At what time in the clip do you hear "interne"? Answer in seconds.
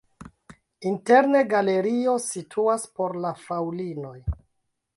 0.91-1.41